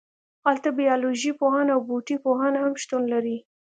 هلته 0.45 0.69
بیالوژی 0.77 1.31
پوهان 1.39 1.67
او 1.75 1.79
بوټي 1.87 2.15
پوهان 2.25 2.53
هم 2.63 2.73
شتون 2.83 3.03
لري 3.13 3.37